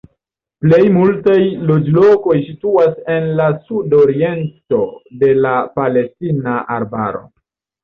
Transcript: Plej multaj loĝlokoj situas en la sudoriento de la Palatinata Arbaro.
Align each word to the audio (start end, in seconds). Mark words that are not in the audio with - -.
Plej 0.61 0.77
multaj 0.93 1.35
loĝlokoj 1.71 2.37
situas 2.47 2.97
en 3.17 3.29
la 3.41 3.47
sudoriento 3.69 4.81
de 5.27 5.31
la 5.45 5.55
Palatinata 5.79 6.59
Arbaro. 6.81 7.25